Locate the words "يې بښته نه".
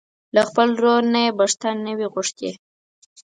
1.25-1.91